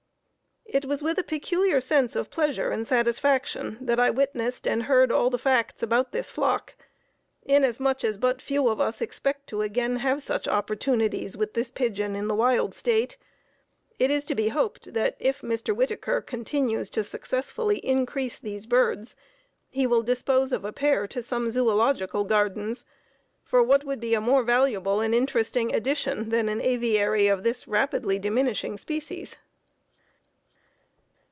It 0.73 0.85
was 0.85 1.03
with 1.03 1.17
a 1.19 1.23
peculiar 1.23 1.81
sense 1.81 2.15
of 2.15 2.29
pleasure 2.29 2.71
and 2.71 2.87
satisfaction 2.87 3.77
that 3.81 3.99
I 3.99 4.09
witnessed 4.09 4.65
and 4.65 4.83
heard 4.83 5.11
all 5.11 5.29
the 5.29 5.37
facts 5.37 5.83
about 5.83 6.13
this 6.13 6.29
flock, 6.29 6.75
inasmuch 7.43 8.05
as 8.05 8.17
but 8.17 8.41
few 8.41 8.69
of 8.69 8.79
us 8.79 9.01
expect 9.01 9.47
to 9.47 9.63
again 9.63 9.97
have 9.97 10.23
such 10.23 10.47
opportunities 10.47 11.35
with 11.35 11.55
this 11.55 11.71
pigeon 11.71 12.15
in 12.15 12.29
the 12.29 12.35
wild 12.35 12.73
state. 12.73 13.17
It 13.99 14.09
is 14.09 14.23
to 14.25 14.35
be 14.35 14.47
hoped 14.47 14.93
that, 14.93 15.17
if 15.19 15.41
Mr. 15.41 15.75
Whittaker 15.75 16.21
continues 16.21 16.89
to 16.91 17.03
successfully 17.03 17.79
increase 17.79 18.39
these 18.39 18.65
birds, 18.65 19.13
he 19.67 19.85
will 19.85 20.01
dispose 20.03 20.53
of 20.53 20.63
a 20.63 20.71
pair 20.71 21.05
to 21.07 21.21
some 21.21 21.47
zoölogical 21.47 22.25
gardens; 22.25 22.85
for 23.43 23.61
what 23.61 23.83
would 23.83 23.99
be 23.99 24.13
a 24.13 24.21
more 24.21 24.43
valuable 24.43 25.01
and 25.01 25.13
interesting 25.13 25.75
addition 25.75 26.29
than 26.29 26.47
an 26.47 26.61
aviary 26.61 27.27
of 27.27 27.43
this 27.43 27.67
rapidly 27.67 28.17
diminishing 28.17 28.77
species? 28.77 29.35